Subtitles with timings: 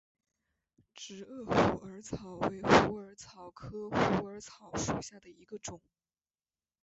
[0.95, 5.79] 直萼虎耳草为虎耳草科虎耳草属下的一个种。